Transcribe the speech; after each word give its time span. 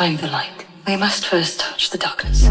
The 0.00 0.28
light, 0.28 0.64
we 0.86 0.96
must 0.96 1.26
first 1.26 1.60
touch 1.60 1.90
the 1.90 1.98
darkness. 1.98 2.48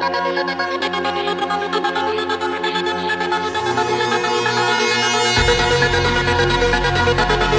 Thank 0.00 0.16
you. 7.42 7.49